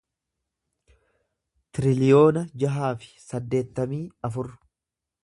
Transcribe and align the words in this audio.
tiriliyoona 1.77 2.43
jaha 2.65 2.89
fi 3.05 3.13
saddeettamii 3.27 4.01
afur 4.31 4.51